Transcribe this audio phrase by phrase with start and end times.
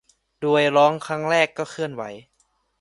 [0.41, 2.03] โดยร้องครั้งแรกก็เคลื่อนไหว